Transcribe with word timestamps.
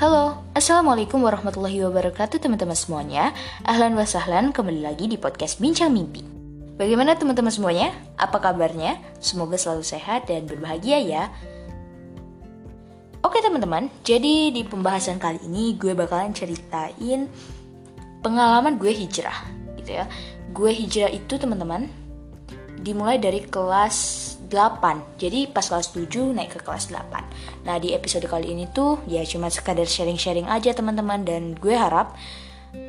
Halo, 0.00 0.40
Assalamualaikum 0.56 1.20
warahmatullahi 1.20 1.84
wabarakatuh 1.84 2.40
teman-teman 2.40 2.72
semuanya 2.72 3.36
Ahlan 3.68 3.92
wa 3.92 4.08
sahlan, 4.08 4.48
kembali 4.48 4.80
lagi 4.80 5.04
di 5.04 5.20
podcast 5.20 5.60
Bincang 5.60 5.92
Mimpi 5.92 6.24
Bagaimana 6.80 7.20
teman-teman 7.20 7.52
semuanya? 7.52 7.92
Apa 8.16 8.40
kabarnya? 8.40 8.96
Semoga 9.20 9.60
selalu 9.60 9.84
sehat 9.84 10.24
dan 10.24 10.48
berbahagia 10.48 11.04
ya 11.04 11.28
Oke 13.20 13.44
teman-teman, 13.44 13.92
jadi 14.00 14.48
di 14.48 14.64
pembahasan 14.64 15.20
kali 15.20 15.36
ini 15.44 15.76
gue 15.76 15.92
bakalan 15.92 16.32
ceritain 16.32 17.28
pengalaman 18.24 18.80
gue 18.80 18.96
hijrah 18.96 19.36
gitu 19.84 20.00
ya 20.00 20.08
Gue 20.56 20.72
hijrah 20.72 21.12
itu 21.12 21.36
teman-teman 21.36 21.92
dimulai 22.80 23.20
dari 23.20 23.44
kelas 23.44 24.39
8 24.50 25.16
Jadi 25.16 25.46
pas 25.48 25.62
kelas 25.62 25.94
7 25.94 26.34
naik 26.34 26.58
ke 26.58 26.60
kelas 26.60 26.90
8 26.90 27.64
Nah 27.64 27.76
di 27.78 27.94
episode 27.94 28.26
kali 28.26 28.50
ini 28.50 28.66
tuh 28.74 28.98
ya 29.06 29.22
cuma 29.22 29.48
sekadar 29.48 29.86
sharing-sharing 29.86 30.50
aja 30.50 30.74
teman-teman. 30.74 31.22
Dan 31.22 31.54
gue 31.54 31.72
harap 31.72 32.18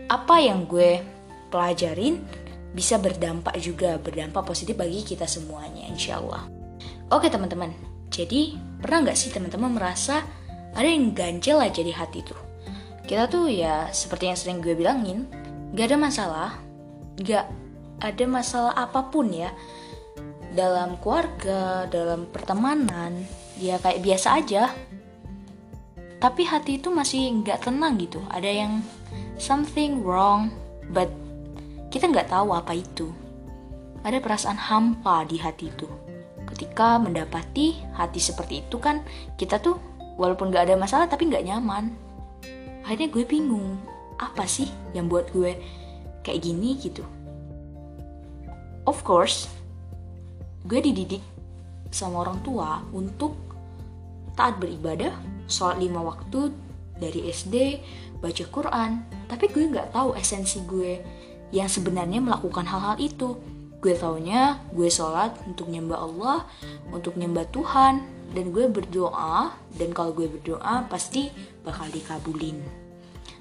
apa 0.09 0.35
yang 0.41 0.65
gue 0.65 0.99
pelajarin 1.53 2.19
bisa 2.73 2.97
berdampak 2.97 3.55
juga 3.61 4.01
Berdampak 4.01 4.43
positif 4.43 4.73
bagi 4.73 5.05
kita 5.05 5.29
semuanya 5.29 5.85
insya 5.87 6.17
Allah 6.17 6.49
Oke 7.13 7.29
teman-teman. 7.29 7.71
Jadi 8.11 8.57
pernah 8.81 9.07
nggak 9.07 9.17
sih 9.19 9.31
teman-teman 9.31 9.77
merasa 9.77 10.25
ada 10.71 10.87
yang 10.87 11.11
ganjel 11.11 11.59
aja 11.59 11.83
di 11.83 11.91
hati 11.91 12.23
tuh? 12.23 12.39
Kita 13.03 13.27
tuh 13.27 13.51
ya 13.51 13.91
seperti 13.91 14.31
yang 14.31 14.39
sering 14.39 14.59
gue 14.63 14.71
bilangin 14.71 15.27
Gak 15.75 15.91
ada 15.91 15.97
masalah 15.99 16.49
Gak 17.19 17.43
ada 18.01 18.25
masalah 18.25 18.73
apa 18.73 19.11
pun 19.11 19.29
ya 19.29 19.51
dalam 20.51 20.99
keluarga, 20.99 21.87
dalam 21.87 22.27
pertemanan, 22.27 23.23
ya 23.55 23.79
kayak 23.79 24.03
biasa 24.03 24.27
aja. 24.39 24.63
Tapi 26.21 26.45
hati 26.45 26.77
itu 26.77 26.93
masih 26.93 27.41
nggak 27.41 27.65
tenang 27.65 27.97
gitu. 27.97 28.21
Ada 28.29 28.51
yang 28.51 28.85
something 29.41 30.05
wrong, 30.05 30.53
but 30.93 31.09
kita 31.89 32.11
nggak 32.11 32.29
tahu 32.29 32.53
apa 32.53 32.77
itu. 32.77 33.09
Ada 34.05 34.21
perasaan 34.21 34.57
hampa 34.57 35.25
di 35.25 35.41
hati 35.41 35.71
itu. 35.71 35.89
Ketika 36.45 36.99
mendapati 37.01 37.79
hati 37.95 38.19
seperti 38.21 38.61
itu 38.61 38.77
kan, 38.77 39.01
kita 39.39 39.57
tuh 39.57 39.79
walaupun 40.19 40.53
nggak 40.53 40.69
ada 40.69 40.75
masalah 40.77 41.07
tapi 41.09 41.31
nggak 41.31 41.47
nyaman. 41.47 41.95
Akhirnya 42.85 43.09
gue 43.09 43.23
bingung, 43.25 43.81
apa 44.21 44.45
sih 44.45 44.69
yang 44.93 45.09
buat 45.09 45.29
gue 45.33 45.57
kayak 46.21 46.41
gini 46.41 46.77
gitu. 46.77 47.05
Of 48.85 49.05
course, 49.05 49.49
gue 50.65 50.79
dididik 50.79 51.23
sama 51.91 52.23
orang 52.23 52.39
tua 52.45 52.81
untuk 52.95 53.35
taat 54.37 54.57
beribadah, 54.57 55.11
sholat 55.51 55.77
lima 55.81 55.99
waktu 56.01 56.53
dari 56.97 57.27
SD, 57.27 57.81
baca 58.21 58.43
Quran. 58.47 58.91
Tapi 59.27 59.49
gue 59.51 59.67
nggak 59.67 59.91
tahu 59.91 60.15
esensi 60.15 60.63
gue 60.63 61.01
yang 61.51 61.67
sebenarnya 61.67 62.23
melakukan 62.23 62.63
hal-hal 62.63 62.95
itu. 63.01 63.35
Gue 63.81 63.97
taunya 63.97 64.61
gue 64.71 64.87
sholat 64.87 65.33
untuk 65.49 65.67
nyembah 65.67 65.99
Allah, 65.99 66.39
untuk 66.93 67.17
nyembah 67.17 67.49
Tuhan, 67.49 68.05
dan 68.31 68.45
gue 68.53 68.69
berdoa. 68.69 69.51
Dan 69.73 69.91
kalau 69.91 70.13
gue 70.13 70.29
berdoa 70.29 70.85
pasti 70.87 71.33
bakal 71.65 71.89
dikabulin. 71.89 72.61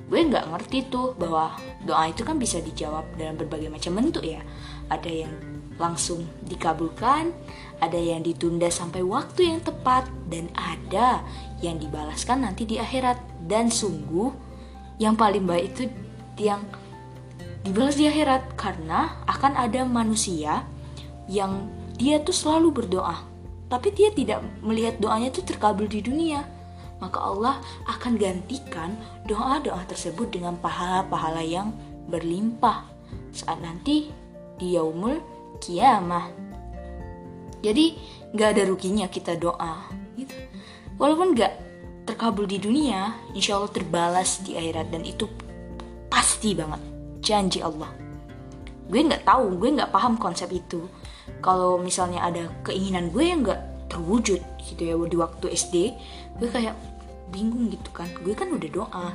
Gue 0.08 0.20
nggak 0.24 0.48
ngerti 0.48 0.88
tuh 0.88 1.12
bahwa 1.14 1.54
doa 1.84 2.08
itu 2.08 2.24
kan 2.24 2.40
bisa 2.40 2.58
dijawab 2.64 3.04
dalam 3.20 3.36
berbagai 3.36 3.68
macam 3.68 4.00
bentuk 4.00 4.24
ya. 4.24 4.40
Ada 4.88 5.28
yang 5.28 5.59
langsung 5.80 6.28
dikabulkan, 6.44 7.32
ada 7.80 7.96
yang 7.96 8.20
ditunda 8.20 8.68
sampai 8.68 9.00
waktu 9.00 9.56
yang 9.56 9.60
tepat, 9.64 10.04
dan 10.28 10.52
ada 10.52 11.24
yang 11.64 11.80
dibalaskan 11.80 12.44
nanti 12.44 12.68
di 12.68 12.76
akhirat. 12.76 13.16
Dan 13.48 13.72
sungguh, 13.72 14.28
yang 15.00 15.16
paling 15.16 15.48
baik 15.48 15.72
itu 15.72 15.88
yang 16.36 16.60
dibalas 17.64 17.96
di 17.96 18.04
akhirat 18.04 18.54
karena 18.60 19.24
akan 19.24 19.56
ada 19.56 19.88
manusia 19.88 20.68
yang 21.24 21.72
dia 21.96 22.20
tuh 22.20 22.36
selalu 22.36 22.84
berdoa, 22.84 23.24
tapi 23.72 23.92
dia 23.96 24.12
tidak 24.12 24.44
melihat 24.60 25.00
doanya 25.00 25.32
itu 25.32 25.40
terkabul 25.40 25.88
di 25.88 26.04
dunia. 26.04 26.44
Maka 27.00 27.16
Allah 27.16 27.56
akan 27.88 28.20
gantikan 28.20 28.92
doa-doa 29.24 29.88
tersebut 29.88 30.28
dengan 30.36 30.60
pahala-pahala 30.60 31.40
yang 31.40 31.72
berlimpah 32.12 32.84
saat 33.32 33.56
nanti 33.64 34.12
di 34.60 34.76
yaumul 34.76 35.39
kiamah. 35.58 36.30
Jadi 37.60 37.98
nggak 38.32 38.48
ada 38.56 38.62
ruginya 38.64 39.06
kita 39.10 39.36
doa, 39.36 39.90
gitu. 40.16 40.32
Walaupun 40.96 41.36
nggak 41.36 41.52
terkabul 42.08 42.48
di 42.48 42.56
dunia, 42.56 43.12
insya 43.36 43.58
Allah 43.58 43.72
terbalas 43.72 44.40
di 44.46 44.56
akhirat 44.56 44.88
dan 44.88 45.02
itu 45.04 45.28
pasti 46.08 46.56
banget 46.56 46.80
janji 47.20 47.60
Allah. 47.60 47.90
Gue 48.90 49.00
nggak 49.06 49.22
tahu, 49.26 49.60
gue 49.60 49.70
nggak 49.76 49.92
paham 49.92 50.16
konsep 50.16 50.50
itu. 50.50 50.88
Kalau 51.44 51.78
misalnya 51.78 52.26
ada 52.26 52.50
keinginan 52.66 53.12
gue 53.14 53.22
yang 53.22 53.46
nggak 53.46 53.90
terwujud 53.92 54.40
gitu 54.66 54.82
ya 54.82 54.94
di 54.96 55.16
waktu 55.18 55.46
SD, 55.54 55.74
gue 56.40 56.48
kayak 56.50 56.74
bingung 57.30 57.70
gitu 57.70 57.90
kan. 57.94 58.10
Gue 58.24 58.34
kan 58.34 58.50
udah 58.50 58.70
doa, 58.72 59.06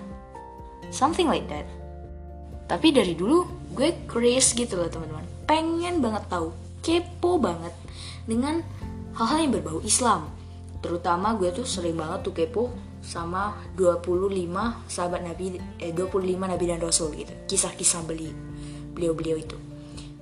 something 0.93 1.27
like 1.27 1.47
that. 1.51 1.67
Tapi 2.65 2.95
dari 2.95 3.13
dulu 3.13 3.45
gue 3.75 3.93
crazy 4.07 4.65
gitu 4.65 4.79
loh 4.79 4.87
teman-teman 4.87 5.34
pengen 5.45 6.01
banget 6.01 6.25
tahu, 6.29 6.51
kepo 6.81 7.37
banget 7.41 7.73
dengan 8.25 8.65
hal-hal 9.17 9.39
yang 9.47 9.53
berbau 9.53 9.79
Islam. 9.85 10.29
Terutama 10.81 11.33
gue 11.37 11.49
tuh 11.49 11.65
sering 11.65 11.97
banget 11.97 12.25
tuh 12.25 12.33
kepo 12.35 12.73
sama 13.05 13.53
25 13.77 14.49
sahabat 14.89 15.21
Nabi 15.21 15.61
eh 15.77 15.93
25 15.93 16.25
Nabi 16.35 16.65
dan 16.65 16.81
Rasul 16.81 17.13
gitu. 17.17 17.33
Kisah-kisah 17.49 18.01
beli 18.05 18.29
beliau-beliau 18.93 19.37
itu. 19.37 19.57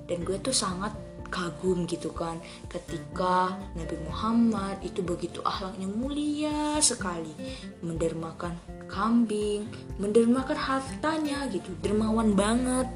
Dan 0.04 0.20
gue 0.24 0.36
tuh 0.40 0.52
sangat 0.52 0.92
kagum 1.34 1.82
gitu 1.90 2.14
kan 2.14 2.38
ketika 2.70 3.58
Nabi 3.74 3.98
Muhammad 4.06 4.78
itu 4.86 5.02
begitu 5.02 5.42
akhlaknya 5.42 5.90
mulia 5.90 6.78
sekali 6.78 7.34
mendermakan 7.82 8.54
kambing 8.86 9.66
mendermakan 9.98 10.54
hartanya 10.54 11.50
gitu 11.50 11.74
dermawan 11.82 12.38
banget 12.38 12.86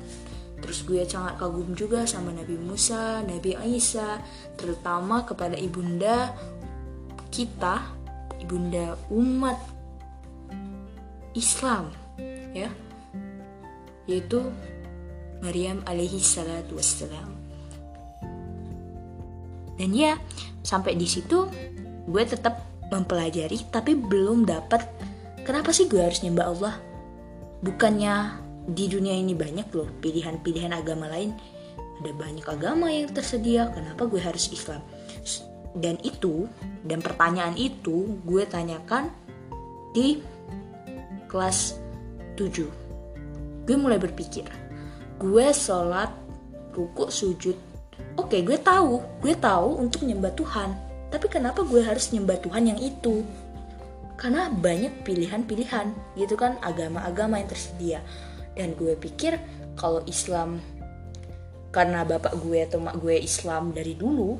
Terus 0.59 0.83
gue 0.85 1.03
sangat 1.07 1.39
kagum 1.39 1.73
juga 1.79 2.03
sama 2.05 2.35
Nabi 2.35 2.59
Musa, 2.59 3.23
Nabi 3.23 3.55
Isa, 3.79 4.19
terutama 4.59 5.23
kepada 5.23 5.55
ibunda 5.55 6.35
kita, 7.31 7.95
ibunda 8.43 8.99
umat 9.15 9.59
Islam, 11.39 11.95
ya, 12.51 12.69
yaitu 14.11 14.43
Maryam 15.39 15.79
alaihi 15.87 16.19
salatu 16.19 16.75
wassalam. 16.75 17.31
Dan 19.79 19.95
ya, 19.95 20.19
sampai 20.67 20.99
di 20.99 21.07
situ 21.07 21.47
gue 22.11 22.25
tetap 22.27 22.67
mempelajari 22.89 23.69
tapi 23.69 23.93
belum 23.95 24.49
dapat 24.49 24.81
kenapa 25.45 25.71
sih 25.71 25.87
gue 25.87 26.03
harus 26.03 26.25
nyembah 26.25 26.47
Allah? 26.51 26.75
Bukannya 27.63 28.48
di 28.69 28.85
dunia 28.85 29.17
ini 29.17 29.33
banyak 29.33 29.73
loh 29.73 29.89
pilihan-pilihan 30.05 30.77
agama 30.77 31.09
lain. 31.09 31.33
Ada 31.99 32.13
banyak 32.15 32.47
agama 32.47 32.93
yang 32.93 33.11
tersedia 33.11 33.73
kenapa 33.73 34.05
gue 34.05 34.21
harus 34.21 34.53
Islam? 34.53 34.85
Dan 35.73 35.97
itu 36.05 36.45
dan 36.85 37.01
pertanyaan 37.01 37.57
itu 37.57 38.21
gue 38.29 38.45
tanyakan 38.45 39.09
di 39.97 40.21
kelas 41.29 41.77
7 42.37 43.69
gue 43.69 43.77
mulai 43.77 44.01
berpikir 44.01 44.49
gue 45.19 45.47
sholat 45.51 46.09
ruku 46.73 47.11
sujud. 47.11 47.57
Oke 48.17 48.41
gue 48.41 48.57
tahu 48.57 49.03
gue 49.21 49.35
tahu 49.35 49.83
untuk 49.83 50.07
nyembah 50.07 50.33
Tuhan. 50.33 50.71
Tapi 51.09 51.27
kenapa 51.27 51.65
gue 51.65 51.83
harus 51.83 52.13
nyembah 52.15 52.39
Tuhan 52.41 52.73
yang 52.73 52.81
itu? 52.81 53.25
Karena 54.19 54.51
banyak 54.51 55.03
pilihan-pilihan 55.03 56.17
gitu 56.19 56.35
kan 56.39 56.59
agama-agama 56.63 57.41
yang 57.41 57.49
tersedia 57.51 57.99
dan 58.59 58.75
gue 58.75 58.99
pikir 58.99 59.39
kalau 59.79 60.03
Islam 60.11 60.59
karena 61.71 62.03
bapak 62.03 62.35
gue 62.43 62.59
atau 62.67 62.83
mak 62.83 62.99
gue 62.99 63.15
Islam 63.15 63.71
dari 63.71 63.95
dulu 63.95 64.35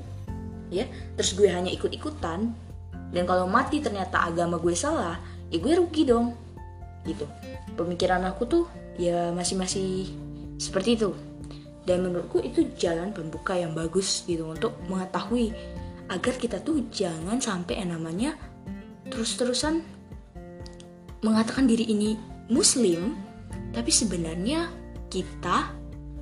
ya 0.75 0.85
terus 1.15 1.39
gue 1.39 1.47
hanya 1.47 1.71
ikut-ikutan 1.71 2.51
dan 3.15 3.25
kalau 3.25 3.47
mati 3.47 3.79
ternyata 3.79 4.27
agama 4.27 4.59
gue 4.59 4.75
salah 4.75 5.17
ya 5.49 5.57
gue 5.63 5.73
rugi 5.79 6.03
dong 6.05 6.35
gitu. 7.09 7.25
Pemikiran 7.75 8.27
aku 8.29 8.43
tuh 8.45 8.65
ya 9.01 9.33
masih-masih 9.33 10.13
seperti 10.61 10.99
itu. 11.01 11.11
Dan 11.89 12.05
menurutku 12.05 12.45
itu 12.45 12.69
jalan 12.77 13.17
pembuka 13.17 13.57
yang 13.57 13.73
bagus 13.73 14.29
gitu 14.29 14.45
untuk 14.53 14.77
mengetahui 14.93 15.57
agar 16.13 16.35
kita 16.37 16.61
tuh 16.61 16.85
jangan 16.93 17.41
sampai 17.41 17.81
yang 17.81 17.97
namanya 17.97 18.37
terus-terusan 19.09 19.81
mengatakan 21.25 21.65
diri 21.65 21.89
ini 21.89 22.21
muslim 22.53 23.17
tapi 23.73 23.91
sebenarnya 23.93 24.69
kita, 25.13 25.73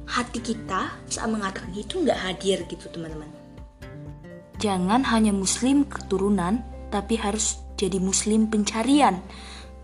hati 0.06 0.38
kita 0.38 0.94
saat 1.10 1.28
mengatakan 1.30 1.74
itu 1.74 2.02
nggak 2.02 2.18
hadir 2.18 2.62
gitu 2.70 2.86
teman-teman. 2.90 3.30
Jangan 4.56 5.04
hanya 5.12 5.36
muslim 5.36 5.84
keturunan, 5.84 6.64
tapi 6.88 7.20
harus 7.20 7.60
jadi 7.76 8.00
muslim 8.00 8.48
pencarian. 8.48 9.20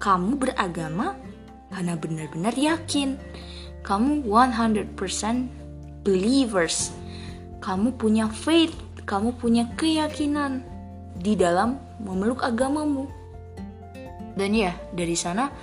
kamu 0.02 0.34
beragama 0.34 1.14
karena 1.70 1.94
benar-benar 1.94 2.54
yakin. 2.58 3.14
Kamu 3.86 4.26
100% 4.26 4.98
believers. 6.02 6.90
Kamu 7.62 7.94
punya 7.94 8.26
faith, 8.26 8.74
kamu 9.06 9.38
punya 9.38 9.70
keyakinan 9.78 10.66
di 11.14 11.38
dalam 11.38 11.78
memeluk 12.02 12.42
agamamu. 12.42 13.06
Dan 14.34 14.58
ya, 14.58 14.74
dari 14.90 15.14
sana 15.14 15.54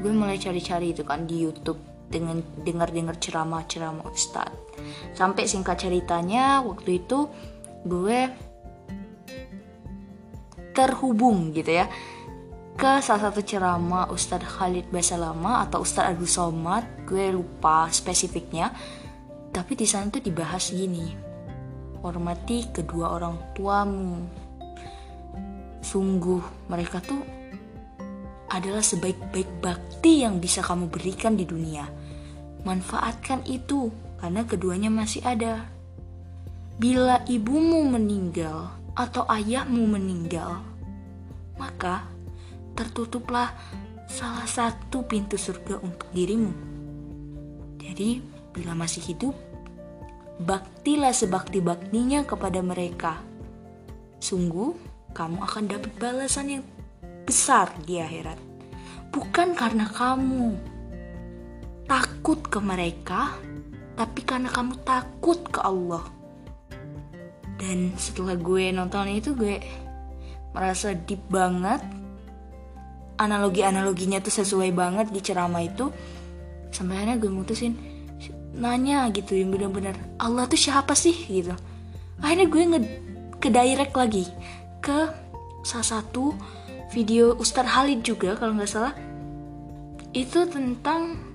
gue 0.00 0.12
mulai 0.12 0.40
cari-cari 0.40 0.96
itu 0.96 1.04
kan 1.04 1.28
di 1.28 1.42
YouTube 1.42 1.80
dengan 2.08 2.40
dengar-dengar 2.60 3.16
ceramah-ceramah 3.20 4.08
ustadz. 4.08 4.56
Sampai 5.16 5.48
singkat 5.48 5.80
ceritanya 5.84 6.60
waktu 6.64 7.04
itu 7.04 7.28
gue 7.84 8.28
terhubung 10.72 11.52
gitu 11.52 11.84
ya 11.84 11.86
ke 12.72 13.04
salah 13.04 13.28
satu 13.28 13.44
ceramah 13.44 14.08
Ustadz 14.08 14.48
Khalid 14.48 14.88
Basalama 14.88 15.68
atau 15.68 15.84
Ustadz 15.84 16.16
Agus 16.16 16.34
Somad. 16.40 16.82
Gue 17.04 17.28
lupa 17.30 17.86
spesifiknya. 17.92 18.72
Tapi 19.52 19.76
di 19.76 19.84
sana 19.84 20.08
tuh 20.08 20.24
dibahas 20.24 20.72
gini 20.72 21.32
hormati 22.02 22.72
kedua 22.74 23.14
orang 23.14 23.54
tuamu. 23.54 24.26
Sungguh 25.84 26.42
mereka 26.66 26.98
tuh 26.98 27.22
adalah 28.52 28.84
sebaik-baik 28.84 29.48
bakti 29.64 30.22
yang 30.22 30.38
bisa 30.38 30.60
kamu 30.60 30.92
berikan 30.92 31.34
di 31.34 31.48
dunia 31.48 31.88
manfaatkan 32.62 33.42
itu 33.48 33.90
karena 34.22 34.46
keduanya 34.46 34.92
masih 34.92 35.24
ada 35.26 35.66
bila 36.82 37.20
ibumu 37.28 37.84
meninggal 37.84 38.72
atau 38.96 39.28
ayahmu 39.28 39.86
meninggal, 39.86 40.60
maka 41.60 42.08
tertutuplah 42.72 43.52
salah 44.08 44.48
satu 44.48 45.04
pintu 45.04 45.36
surga 45.36 45.80
untuk 45.84 46.08
dirimu. 46.16 46.50
Jadi, 47.76 48.24
bila 48.56 48.72
masih 48.72 49.04
hidup, 49.04 49.36
baktilah 50.40 51.12
sebakti-baktinya 51.12 52.24
kepada 52.24 52.64
mereka. 52.64 53.20
Sungguh, 54.18 54.72
kamu 55.12 55.44
akan 55.44 55.64
dapat 55.68 55.92
balasan 56.00 56.46
yang 56.60 56.64
besar 57.22 57.70
di 57.86 57.98
akhirat. 57.98 58.38
Bukan 59.12 59.52
karena 59.52 59.86
kamu 59.88 60.56
takut 61.84 62.40
ke 62.48 62.58
mereka, 62.58 63.36
tapi 63.98 64.24
karena 64.24 64.48
kamu 64.48 64.80
takut 64.82 65.38
ke 65.52 65.60
Allah. 65.60 66.04
Dan 67.60 67.94
setelah 67.94 68.34
gue 68.34 68.72
nonton 68.74 69.06
itu 69.12 69.36
gue 69.36 69.60
merasa 70.56 70.96
deep 70.96 71.22
banget. 71.28 71.80
Analogi-analoginya 73.20 74.18
tuh 74.18 74.34
sesuai 74.34 74.72
banget 74.74 75.12
di 75.12 75.20
ceramah 75.22 75.62
itu. 75.62 75.92
Sampai 76.72 77.04
akhirnya 77.04 77.20
gue 77.20 77.30
mutusin 77.30 77.76
nanya 78.52 79.08
gitu 79.12 79.32
yang 79.32 79.48
bener-bener 79.48 79.96
Allah 80.20 80.44
tuh 80.48 80.60
siapa 80.60 80.92
sih? 80.96 81.14
gitu. 81.28 81.52
Akhirnya 82.20 82.46
gue 82.48 82.62
nge 82.64 82.80
ke 83.42 83.48
direct 83.50 83.94
lagi 83.98 84.24
ke 84.78 85.10
salah 85.66 85.88
satu 85.98 86.34
video 86.92 87.32
Ustadz 87.40 87.72
Halid 87.72 88.04
juga 88.04 88.36
kalau 88.36 88.54
nggak 88.54 88.70
salah. 88.70 88.94
Itu 90.12 90.44
tentang 90.46 91.32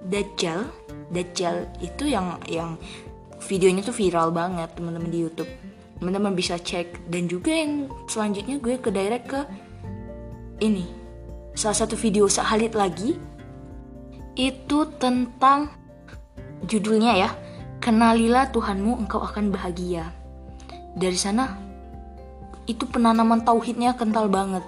Dajjal. 0.00 0.64
Dajjal 1.12 1.68
itu 1.84 2.08
yang 2.08 2.40
yang 2.48 2.80
videonya 3.44 3.84
tuh 3.84 3.94
viral 3.94 4.32
banget 4.32 4.72
teman-teman 4.74 5.12
di 5.12 5.20
YouTube. 5.20 5.50
Teman-teman 6.00 6.32
bisa 6.32 6.56
cek. 6.56 7.06
Dan 7.12 7.28
juga 7.28 7.52
yang 7.52 7.92
selanjutnya 8.08 8.56
gue 8.56 8.80
ke 8.80 8.88
direct 8.88 9.26
ke 9.28 9.40
ini. 10.64 10.88
Salah 11.52 11.76
satu 11.76 11.94
video 11.94 12.24
Halid 12.26 12.72
lagi. 12.72 13.20
Itu 14.32 14.88
tentang 14.96 15.76
judulnya 16.64 17.12
ya 17.20 17.30
kenalilah 17.84 18.48
Tuhanmu 18.48 19.04
engkau 19.04 19.20
akan 19.20 19.52
bahagia. 19.52 20.08
Dari 20.96 21.18
sana 21.20 21.69
itu 22.70 22.86
penanaman 22.86 23.42
tauhidnya 23.42 23.98
kental 23.98 24.30
banget 24.30 24.62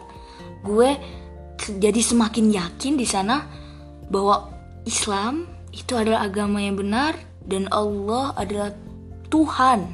gue 0.67 0.99
jadi 1.63 2.01
semakin 2.03 2.51
yakin 2.51 2.99
di 2.99 3.07
sana 3.07 3.47
bahwa 4.11 4.51
Islam 4.83 5.47
itu 5.71 5.95
adalah 5.95 6.27
agama 6.27 6.59
yang 6.59 6.77
benar 6.77 7.15
dan 7.47 7.71
Allah 7.71 8.35
adalah 8.35 8.75
Tuhan 9.31 9.89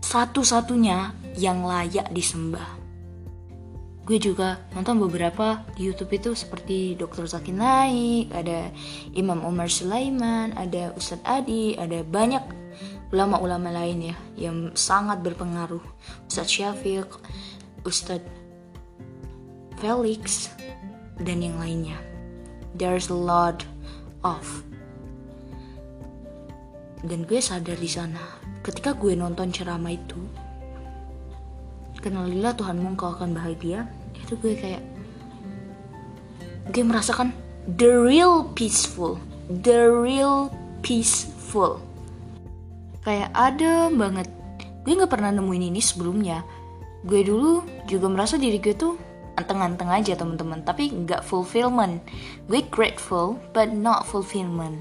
satu-satunya 0.00 1.12
yang 1.36 1.66
layak 1.66 2.08
disembah. 2.14 2.78
Gue 4.08 4.16
juga 4.16 4.56
nonton 4.72 4.96
beberapa 5.04 5.68
di 5.76 5.84
YouTube 5.84 6.16
itu 6.16 6.30
seperti 6.32 6.96
Dr. 6.96 7.28
Zaki 7.28 7.52
Naik, 7.52 8.32
ada 8.32 8.72
Imam 9.12 9.44
Umar 9.44 9.68
Sulaiman, 9.68 10.56
ada 10.56 10.96
Ustadz 10.96 11.28
Adi, 11.28 11.76
ada 11.76 12.00
banyak 12.00 12.40
ulama-ulama 13.08 13.72
lain 13.72 14.12
ya 14.12 14.16
yang 14.36 14.72
sangat 14.76 15.24
berpengaruh. 15.24 15.82
Ustadz 16.28 16.52
Syafiq, 16.52 17.08
Ustadz 17.84 18.28
Felix, 19.80 20.52
dan 21.22 21.40
yang 21.40 21.56
lainnya. 21.56 21.96
There's 22.76 23.08
a 23.08 23.16
lot 23.16 23.64
of 24.22 24.44
dan 27.06 27.22
gue 27.30 27.38
sadar 27.38 27.78
di 27.78 27.86
sana 27.86 28.18
ketika 28.66 28.90
gue 28.90 29.14
nonton 29.14 29.54
ceramah 29.54 29.94
itu 29.94 30.18
kenalilah 32.02 32.54
Tuhanmu 32.58 32.98
engkau 32.98 33.14
akan 33.14 33.38
bahagia 33.38 33.86
itu 34.18 34.34
gue 34.42 34.58
kayak 34.58 34.82
gue 36.74 36.82
merasakan 36.82 37.30
the 37.78 37.86
real 37.86 38.50
peaceful 38.58 39.22
the 39.46 39.86
real 39.86 40.50
peaceful 40.82 41.78
kayak 43.02 43.30
ada 43.34 43.90
banget. 43.92 44.28
Gue 44.82 44.96
nggak 44.96 45.12
pernah 45.12 45.30
nemuin 45.34 45.68
ini 45.74 45.80
sebelumnya. 45.82 46.42
Gue 47.04 47.22
dulu 47.22 47.62
juga 47.86 48.08
merasa 48.10 48.40
diri 48.40 48.58
gue 48.58 48.74
tuh 48.74 48.96
anteng-anteng 49.38 49.90
aja 49.92 50.18
teman-teman. 50.18 50.64
Tapi 50.64 50.90
nggak 50.90 51.22
fulfillment. 51.22 52.02
Gue 52.50 52.64
grateful 52.66 53.38
but 53.54 53.70
not 53.70 54.08
fulfillment. 54.08 54.80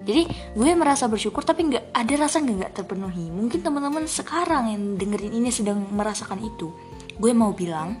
Jadi 0.00 0.28
gue 0.56 0.70
merasa 0.72 1.06
bersyukur 1.06 1.44
tapi 1.44 1.68
nggak 1.68 1.92
ada 1.92 2.14
rasa 2.16 2.40
nggak 2.40 2.72
terpenuhi. 2.72 3.28
Mungkin 3.28 3.60
teman-teman 3.60 4.08
sekarang 4.08 4.72
yang 4.72 4.82
dengerin 4.96 5.34
ini 5.36 5.52
sedang 5.52 5.84
merasakan 5.92 6.40
itu. 6.40 6.72
Gue 7.20 7.36
mau 7.36 7.52
bilang 7.52 8.00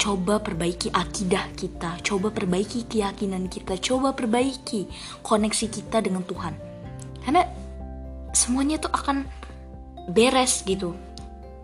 coba 0.00 0.42
perbaiki 0.42 0.90
akidah 0.90 1.52
kita. 1.54 2.00
Coba 2.02 2.34
perbaiki 2.34 2.88
keyakinan 2.88 3.46
kita. 3.46 3.78
Coba 3.78 4.16
perbaiki 4.16 4.88
koneksi 5.22 5.66
kita 5.70 6.02
dengan 6.02 6.24
Tuhan. 6.26 6.56
Karena 7.22 7.46
semuanya 8.32 8.80
tuh 8.80 8.92
akan 8.92 9.28
beres 10.10 10.64
gitu 10.66 10.96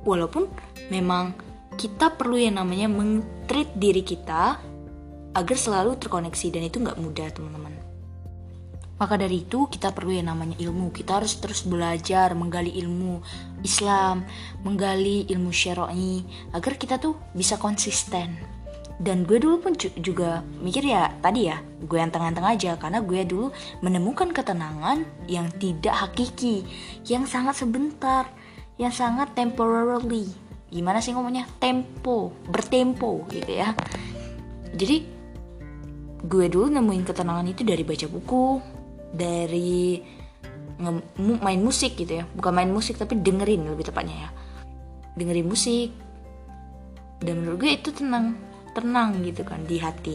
walaupun 0.06 0.46
memang 0.92 1.34
kita 1.80 2.14
perlu 2.14 2.38
yang 2.38 2.60
namanya 2.60 2.86
mentreat 2.86 3.72
diri 3.74 4.04
kita 4.04 4.60
agar 5.34 5.56
selalu 5.56 5.98
terkoneksi 5.98 6.46
dan 6.54 6.62
itu 6.64 6.78
nggak 6.80 6.98
mudah 6.98 7.28
teman-teman 7.34 7.78
maka 8.98 9.14
dari 9.14 9.46
itu 9.46 9.70
kita 9.70 9.94
perlu 9.94 10.10
yang 10.10 10.26
namanya 10.26 10.58
ilmu. 10.58 10.90
Kita 10.90 11.22
harus 11.22 11.38
terus 11.38 11.62
belajar 11.62 12.34
menggali 12.34 12.74
ilmu 12.82 13.22
Islam, 13.62 14.26
menggali 14.66 15.22
ilmu 15.30 15.54
syar'i 15.54 16.26
agar 16.50 16.74
kita 16.74 16.98
tuh 16.98 17.14
bisa 17.30 17.54
konsisten. 17.62 18.57
Dan 18.98 19.22
gue 19.22 19.38
dulu 19.38 19.62
pun 19.62 19.72
juga 19.78 20.42
mikir 20.58 20.82
ya 20.82 21.14
tadi 21.22 21.46
ya 21.46 21.62
gue 21.62 21.98
yang 22.02 22.10
tengah-tengah 22.10 22.58
aja 22.58 22.74
karena 22.74 22.98
gue 22.98 23.22
dulu 23.22 23.54
menemukan 23.78 24.34
ketenangan 24.34 25.06
yang 25.30 25.46
tidak 25.62 25.94
hakiki, 25.94 26.66
yang 27.06 27.22
sangat 27.22 27.62
sebentar, 27.62 28.26
yang 28.74 28.90
sangat 28.90 29.30
temporarily. 29.38 30.26
Gimana 30.68 30.98
sih 30.98 31.14
ngomongnya? 31.14 31.46
Tempo, 31.62 32.34
bertempo 32.50 33.22
gitu 33.30 33.54
ya. 33.54 33.70
Jadi 34.74 35.06
gue 36.26 36.46
dulu 36.50 36.66
nemuin 36.66 37.06
ketenangan 37.06 37.46
itu 37.46 37.62
dari 37.62 37.86
baca 37.86 38.06
buku, 38.10 38.58
dari 39.14 40.02
main 41.18 41.60
musik 41.60 41.98
gitu 41.98 42.22
ya 42.22 42.24
bukan 42.38 42.54
main 42.54 42.70
musik 42.70 42.94
tapi 42.94 43.18
dengerin 43.18 43.66
lebih 43.66 43.90
tepatnya 43.90 44.28
ya 44.28 44.30
dengerin 45.18 45.48
musik 45.50 45.90
dan 47.18 47.42
menurut 47.42 47.58
gue 47.66 47.70
itu 47.74 47.90
tenang 47.90 48.38
tenang 48.78 49.18
gitu 49.26 49.42
kan 49.42 49.62
di 49.66 49.76
hati. 49.82 50.14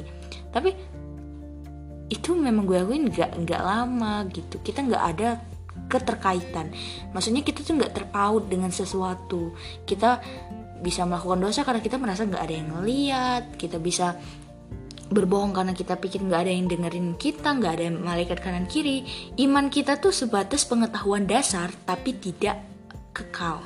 Tapi 0.53 0.69
itu 2.11 2.37
memang 2.37 2.69
gue 2.69 2.77
akuin 2.77 3.09
nggak 3.09 3.31
nggak 3.43 3.61
lama 3.61 4.27
gitu. 4.29 4.61
Kita 4.61 4.85
nggak 4.85 5.03
ada 5.15 5.29
keterkaitan. 5.89 6.69
Maksudnya 7.11 7.41
kita 7.41 7.65
tuh 7.65 7.77
nggak 7.77 7.93
terpaut 7.93 8.45
dengan 8.45 8.69
sesuatu. 8.69 9.53
Kita 9.83 10.21
bisa 10.83 11.07
melakukan 11.07 11.39
dosa 11.39 11.63
karena 11.63 11.79
kita 11.79 11.95
merasa 11.95 12.27
nggak 12.27 12.43
ada 12.43 12.53
yang 12.53 12.69
ngeliat 12.75 13.43
kita 13.55 13.79
bisa 13.79 14.19
berbohong 15.13 15.53
karena 15.53 15.71
kita 15.77 15.95
pikir 15.95 16.25
nggak 16.25 16.41
ada 16.43 16.51
yang 16.51 16.65
dengerin 16.67 17.13
kita, 17.15 17.53
nggak 17.53 17.73
ada 17.79 17.85
malaikat 17.93 18.41
kanan 18.41 18.65
kiri. 18.65 19.05
Iman 19.37 19.69
kita 19.69 20.01
tuh 20.01 20.11
sebatas 20.11 20.65
pengetahuan 20.65 21.29
dasar 21.29 21.69
tapi 21.85 22.17
tidak 22.17 22.59
kekal. 23.13 23.61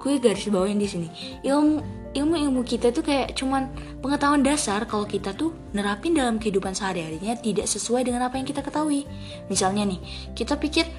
gue 0.00 0.16
garis 0.16 0.48
bawain 0.48 0.80
di 0.80 0.88
sini. 0.88 1.08
Ilmu 1.44 1.99
ilmu 2.10 2.34
ilmu 2.34 2.60
kita 2.66 2.90
tuh 2.90 3.06
kayak 3.06 3.38
cuman 3.38 3.70
pengetahuan 4.02 4.42
dasar 4.42 4.82
kalau 4.90 5.06
kita 5.06 5.30
tuh 5.30 5.54
nerapin 5.70 6.18
dalam 6.18 6.42
kehidupan 6.42 6.74
sehari-harinya 6.74 7.38
tidak 7.38 7.70
sesuai 7.70 8.02
dengan 8.02 8.26
apa 8.26 8.34
yang 8.34 8.46
kita 8.46 8.66
ketahui. 8.66 9.06
Misalnya 9.46 9.86
nih 9.86 10.00
kita 10.34 10.58
pikir 10.58 10.90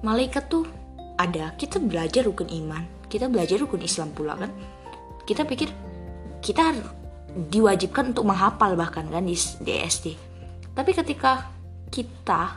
malaikat 0.00 0.48
tuh 0.48 0.64
ada 1.20 1.52
kita 1.60 1.76
belajar 1.76 2.24
rukun 2.24 2.48
iman 2.64 2.80
kita 3.10 3.26
belajar 3.26 3.58
rukun 3.60 3.82
Islam 3.84 4.14
pula 4.14 4.38
kan. 4.38 4.48
Kita 5.28 5.44
pikir 5.44 5.68
kita 6.40 6.72
diwajibkan 7.52 8.16
untuk 8.16 8.24
menghafal 8.24 8.74
bahkan 8.78 9.04
kan 9.12 9.22
di, 9.22 9.36
di 9.36 9.72
SD 9.76 10.30
tapi 10.72 10.96
ketika 10.96 11.50
kita 11.90 12.56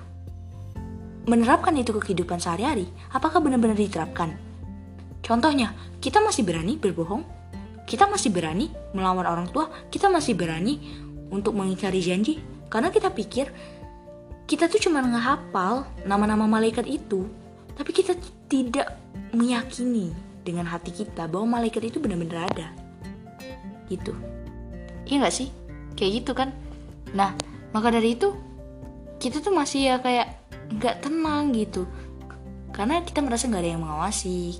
menerapkan 1.27 1.75
itu 1.75 1.91
ke 1.97 2.09
kehidupan 2.09 2.39
sehari-hari 2.39 2.87
apakah 3.11 3.43
benar-benar 3.43 3.75
diterapkan? 3.75 4.37
Contohnya 5.23 5.75
kita 5.99 6.23
masih 6.23 6.47
berani 6.47 6.79
berbohong 6.79 7.42
kita 7.83 8.07
masih 8.07 8.31
berani 8.31 8.71
melawan 8.95 9.27
orang 9.27 9.47
tua 9.51 9.67
kita 9.91 10.07
masih 10.07 10.33
berani 10.37 10.79
untuk 11.33 11.57
mengingkari 11.57 11.99
janji. 11.99 12.39
Karena 12.69 12.89
kita 12.89 13.13
pikir 13.13 13.49
kita 14.49 14.67
tuh 14.67 14.81
cuma 14.81 15.01
ngehafal 15.01 15.87
nama-nama 16.03 16.45
malaikat 16.45 16.85
itu 16.85 17.25
tapi 17.73 17.89
kita 17.89 18.13
tidak 18.45 18.97
meyakini 19.33 20.13
dengan 20.45 20.67
hati 20.69 20.93
kita 20.93 21.25
bahwa 21.25 21.57
malaikat 21.59 21.89
itu 21.89 21.97
benar-benar 21.97 22.49
ada. 22.53 22.67
Gitu. 23.89 24.13
Iya 25.09 25.27
gak 25.27 25.35
sih? 25.35 25.49
Kayak 25.97 26.11
gitu 26.21 26.31
kan? 26.33 26.49
Nah 27.13 27.33
maka 27.73 27.89
dari 27.89 28.13
itu 28.13 28.33
kita 29.17 29.41
tuh 29.41 29.55
masih 29.55 29.89
ya 29.89 29.95
kayak 30.01 30.37
nggak 30.73 31.05
tenang 31.05 31.53
gitu. 31.53 31.85
Karena 32.73 33.05
kita 33.05 33.21
merasa 33.21 33.45
nggak 33.45 33.61
ada 33.61 33.71
yang 33.77 33.83
mengawasi 33.85 34.57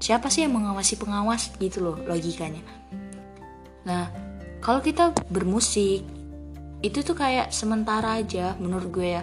siapa 0.00 0.32
sih 0.32 0.48
yang 0.48 0.56
mengawasi 0.56 0.96
pengawas 0.96 1.52
gitu 1.60 1.84
loh 1.84 1.96
logikanya. 2.08 2.64
Nah 3.84 4.08
kalau 4.64 4.80
kita 4.80 5.12
bermusik 5.28 6.02
itu 6.80 6.98
tuh 7.04 7.12
kayak 7.12 7.52
sementara 7.52 8.16
aja 8.16 8.56
menurut 8.56 8.88
gue 8.88 9.20
ya. 9.20 9.22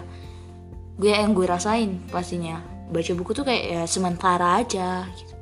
Gue 0.98 1.10
yang 1.10 1.34
gue 1.34 1.46
rasain 1.46 1.98
pastinya. 2.08 2.62
Baca 2.88 3.12
buku 3.12 3.30
tuh 3.34 3.44
kayak 3.44 3.64
ya 3.68 3.82
sementara 3.84 4.62
aja 4.62 5.04
gitu. 5.12 5.34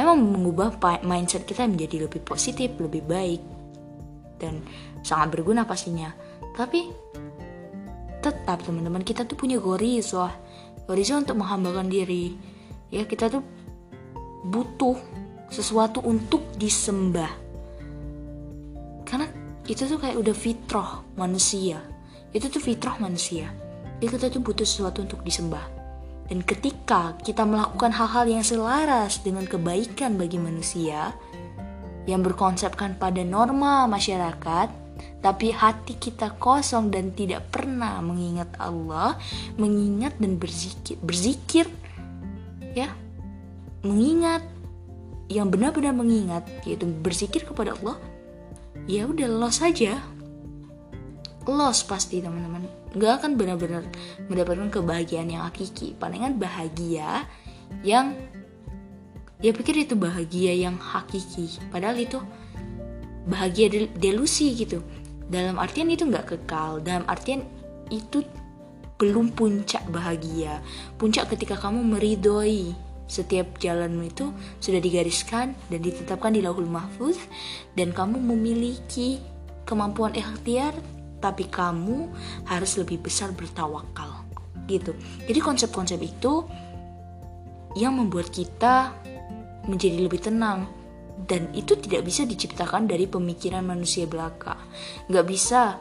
memang 0.00 0.16
mengubah 0.16 0.76
mindset 1.04 1.44
kita 1.44 1.66
menjadi 1.68 2.08
lebih 2.08 2.24
positif 2.24 2.72
lebih 2.80 3.04
baik 3.04 3.42
dan 4.38 4.62
sangat 5.02 5.34
berguna 5.34 5.66
pastinya. 5.66 6.14
Tapi 6.54 6.88
tetap 8.22 8.64
teman-teman 8.64 9.04
kita 9.04 9.22
tuh 9.28 9.38
punya 9.38 9.60
gorizo 9.60 10.26
gorizo 10.86 11.18
untuk 11.18 11.36
menghambakan 11.42 11.90
diri. 11.90 12.38
Ya 12.94 13.02
kita 13.02 13.26
tuh 13.26 13.42
butuh 14.46 14.96
sesuatu 15.50 16.02
untuk 16.02 16.42
disembah. 16.58 17.30
Karena 19.06 19.26
itu 19.66 19.86
tuh 19.86 19.98
kayak 19.98 20.18
udah 20.18 20.34
fitrah 20.34 20.90
manusia. 21.18 21.82
Itu 22.30 22.50
tuh 22.50 22.62
fitrah 22.62 22.98
manusia. 22.98 23.50
Jadi 23.98 24.06
kita 24.12 24.26
tuh 24.30 24.42
butuh 24.42 24.66
sesuatu 24.66 25.02
untuk 25.02 25.22
disembah. 25.22 25.62
Dan 26.26 26.42
ketika 26.42 27.14
kita 27.22 27.46
melakukan 27.46 27.94
hal-hal 27.94 28.26
yang 28.26 28.42
selaras 28.42 29.22
dengan 29.22 29.46
kebaikan 29.46 30.18
bagi 30.18 30.42
manusia 30.42 31.14
yang 32.06 32.22
berkonsepkan 32.22 32.98
pada 32.98 33.22
norma 33.22 33.86
masyarakat 33.86 34.86
tapi 35.22 35.50
hati 35.50 35.98
kita 35.98 36.38
kosong 36.38 36.88
dan 36.88 37.10
tidak 37.10 37.50
pernah 37.50 37.98
mengingat 37.98 38.54
Allah, 38.62 39.18
mengingat 39.58 40.14
dan 40.22 40.38
berzikir, 40.38 40.96
berzikir 41.02 41.66
ya, 42.72 42.94
mengingat 43.86 44.42
yang 45.26 45.50
benar-benar 45.50 45.94
mengingat 45.94 46.46
yaitu 46.62 46.86
berzikir 46.86 47.42
kepada 47.42 47.74
Allah 47.78 47.98
ya 48.86 49.06
udah 49.06 49.26
los 49.26 49.58
saja 49.58 49.98
los 51.46 51.86
pasti 51.86 52.18
teman-teman. 52.18 52.66
Nggak 52.98 53.12
akan 53.22 53.30
benar-benar 53.38 53.86
mendapatkan 54.26 54.66
kebahagiaan 54.66 55.30
yang 55.30 55.46
hakiki. 55.46 55.94
Palingan 55.94 56.42
bahagia 56.42 57.22
yang 57.86 58.18
ya 59.38 59.54
pikir 59.54 59.86
itu 59.86 59.94
bahagia 59.94 60.52
yang 60.58 60.74
hakiki. 60.74 61.62
Padahal 61.70 62.02
itu 62.02 62.18
bahagia 63.30 63.70
del 63.70 63.86
delusi 63.94 64.58
gitu. 64.58 64.82
Dalam 65.30 65.62
artian 65.62 65.86
itu 65.86 66.02
nggak 66.02 66.34
kekal. 66.34 66.82
Dalam 66.82 67.06
artian 67.06 67.46
itu 67.94 68.26
belum 68.98 69.30
puncak 69.36 69.86
bahagia. 69.92 70.58
Puncak 70.98 71.30
ketika 71.30 71.54
kamu 71.54 71.84
meridoi 71.84 72.74
setiap 73.06 73.58
jalanmu 73.62 74.10
itu 74.10 74.34
sudah 74.58 74.82
digariskan 74.82 75.54
dan 75.70 75.80
ditetapkan 75.80 76.34
di 76.34 76.42
lauhul 76.42 76.66
mahfuz 76.66 77.18
dan 77.78 77.94
kamu 77.94 78.18
memiliki 78.18 79.22
kemampuan 79.66 80.14
ikhtiar 80.14 80.74
tapi 81.22 81.48
kamu 81.48 82.10
harus 82.46 82.76
lebih 82.78 83.02
besar 83.02 83.32
bertawakal 83.32 84.26
gitu. 84.66 84.92
Jadi 85.26 85.38
konsep-konsep 85.38 85.98
itu 86.02 86.46
yang 87.78 87.94
membuat 87.94 88.30
kita 88.34 88.94
menjadi 89.66 89.98
lebih 90.06 90.20
tenang 90.22 90.66
dan 91.24 91.48
itu 91.56 91.74
tidak 91.80 92.04
bisa 92.06 92.28
diciptakan 92.28 92.84
dari 92.84 93.08
pemikiran 93.08 93.64
manusia 93.64 94.04
belaka. 94.04 94.58
Nggak 95.08 95.26
bisa 95.26 95.80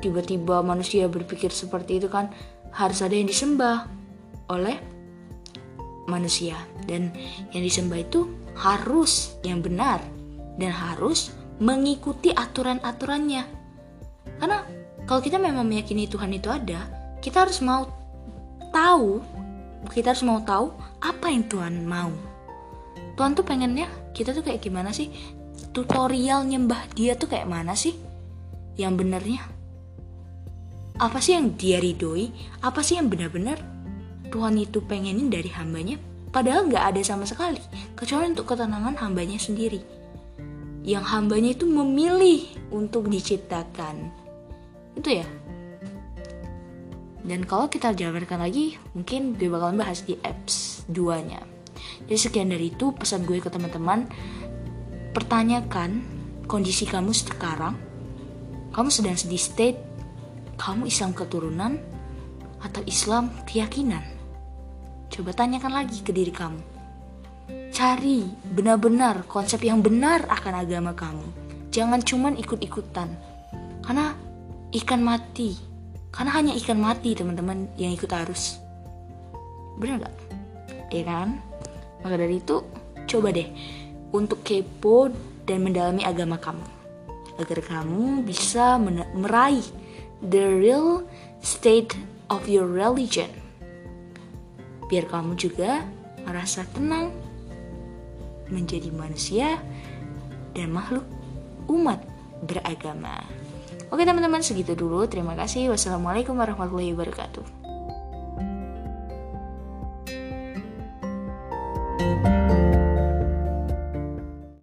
tiba-tiba 0.00 0.62
manusia 0.62 1.08
berpikir 1.10 1.50
seperti 1.50 1.98
itu 1.98 2.08
kan 2.08 2.30
harus 2.76 3.00
ada 3.00 3.16
yang 3.16 3.28
disembah 3.28 3.88
oleh 4.52 4.95
manusia 6.06 6.56
dan 6.86 7.10
yang 7.52 7.62
disembah 7.62 8.02
itu 8.02 8.30
harus 8.56 9.36
yang 9.44 9.60
benar 9.60 10.00
dan 10.56 10.72
harus 10.72 11.34
mengikuti 11.60 12.32
aturan-aturannya. 12.32 13.44
Karena 14.40 14.58
kalau 15.04 15.20
kita 15.22 15.38
memang 15.38 15.68
meyakini 15.68 16.08
Tuhan 16.08 16.32
itu 16.34 16.48
ada, 16.50 16.88
kita 17.20 17.46
harus 17.46 17.60
mau 17.62 17.86
tahu, 18.72 19.22
kita 19.92 20.16
harus 20.16 20.24
mau 20.24 20.40
tahu 20.42 20.72
apa 21.00 21.26
yang 21.30 21.44
Tuhan 21.46 21.84
mau. 21.84 22.10
Tuhan 23.16 23.32
tuh 23.32 23.44
pengennya 23.44 23.88
kita 24.12 24.36
tuh 24.36 24.44
kayak 24.44 24.60
gimana 24.60 24.92
sih? 24.92 25.08
Tutorial 25.72 26.44
nyembah 26.44 26.92
dia 26.92 27.16
tuh 27.16 27.28
kayak 27.32 27.48
mana 27.48 27.72
sih? 27.72 27.96
Yang 28.76 28.92
benernya? 29.04 29.42
Apa 30.96 31.20
sih 31.20 31.36
yang 31.36 31.56
dia 31.56 31.80
ridhoi? 31.80 32.32
Apa 32.64 32.80
sih 32.80 32.96
yang 32.96 33.08
benar-benar 33.08 33.60
Tuhan 34.30 34.54
itu 34.58 34.82
pengenin 34.82 35.30
dari 35.30 35.50
hambanya 35.54 35.96
padahal 36.34 36.68
nggak 36.68 36.84
ada 36.94 37.00
sama 37.00 37.24
sekali 37.24 37.62
kecuali 37.96 38.32
untuk 38.32 38.46
ketenangan 38.50 38.98
hambanya 39.00 39.38
sendiri. 39.40 39.80
Yang 40.86 41.04
hambanya 41.10 41.50
itu 41.50 41.66
memilih 41.66 42.46
untuk 42.70 43.10
diciptakan. 43.10 44.06
Itu 44.94 45.22
ya. 45.22 45.26
Dan 47.26 47.42
kalau 47.42 47.66
kita 47.66 47.90
jabarkan 47.90 48.38
lagi 48.38 48.78
mungkin 48.94 49.34
gue 49.34 49.50
bakalan 49.50 49.82
bahas 49.82 50.06
di 50.06 50.14
apps 50.22 50.86
2 50.86 51.26
nya 51.26 51.42
jadi 52.06 52.18
sekian 52.20 52.52
dari 52.52 52.70
itu 52.70 52.92
pesan 52.94 53.24
gue 53.24 53.40
ke 53.42 53.48
teman-teman. 53.48 54.06
Pertanyakan 55.16 56.04
kondisi 56.44 56.84
kamu 56.84 57.10
sekarang. 57.16 57.74
Kamu 58.76 58.88
sedang 58.92 59.16
di 59.16 59.38
state 59.40 59.80
kamu 60.60 60.88
Islam 60.88 61.16
keturunan 61.16 61.80
atau 62.60 62.80
Islam 62.84 63.32
keyakinan 63.48 64.04
Coba 65.12 65.30
tanyakan 65.32 65.72
lagi 65.72 66.02
ke 66.02 66.10
diri 66.10 66.32
kamu. 66.34 66.60
Cari 67.70 68.26
benar-benar 68.52 69.28
konsep 69.28 69.62
yang 69.62 69.84
benar 69.84 70.26
akan 70.26 70.54
agama 70.66 70.92
kamu. 70.96 71.26
Jangan 71.70 72.00
cuman 72.02 72.34
ikut-ikutan. 72.40 73.08
Karena 73.84 74.16
ikan 74.72 75.00
mati. 75.04 75.54
Karena 76.10 76.30
hanya 76.36 76.52
ikan 76.56 76.80
mati 76.80 77.12
teman-teman 77.12 77.70
yang 77.76 77.92
ikut 77.92 78.08
arus. 78.26 78.58
Benar 79.76 80.08
gak? 80.08 80.14
Ya 80.90 81.04
kan? 81.04 81.38
Maka 82.02 82.14
dari 82.16 82.40
itu 82.40 82.64
coba 83.06 83.30
deh 83.30 83.46
untuk 84.10 84.42
kepo 84.42 85.12
dan 85.46 85.62
mendalami 85.62 86.02
agama 86.02 86.40
kamu 86.40 86.66
agar 87.36 87.60
kamu 87.62 88.24
bisa 88.24 88.80
meraih 89.14 89.64
the 90.24 90.42
real 90.56 91.04
state 91.44 91.94
of 92.32 92.48
your 92.48 92.64
religion 92.64 93.28
biar 94.86 95.10
kamu 95.10 95.34
juga 95.38 95.82
merasa 96.26 96.66
tenang 96.74 97.10
menjadi 98.50 98.90
manusia 98.94 99.58
dan 100.54 100.70
makhluk 100.70 101.06
umat 101.66 102.02
beragama. 102.46 103.22
Oke 103.90 104.02
teman-teman 104.02 104.42
segitu 104.42 104.74
dulu. 104.74 105.06
Terima 105.06 105.38
kasih. 105.38 105.70
Wassalamualaikum 105.70 106.34
warahmatullahi 106.34 106.94
wabarakatuh. 106.94 107.65